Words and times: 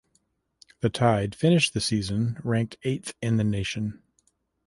The 0.79 0.89
Tide 0.89 1.35
finished 1.35 1.75
the 1.75 1.79
season 1.79 2.39
ranked 2.43 2.75
eighth 2.81 3.13
in 3.21 3.37
the 3.37 3.43
nation. 3.43 4.01